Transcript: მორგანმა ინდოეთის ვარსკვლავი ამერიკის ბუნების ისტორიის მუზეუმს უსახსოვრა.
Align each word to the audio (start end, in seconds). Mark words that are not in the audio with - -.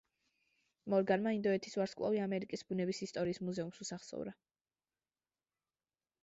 მორგანმა 0.93 1.33
ინდოეთის 1.35 1.77
ვარსკვლავი 1.79 2.21
ამერიკის 2.27 2.65
ბუნების 2.71 3.03
ისტორიის 3.07 3.41
მუზეუმს 3.49 3.83
უსახსოვრა. 3.87 4.35